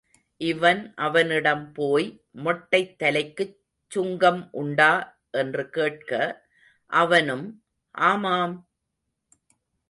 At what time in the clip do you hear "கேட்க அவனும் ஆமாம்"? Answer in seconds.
5.69-8.57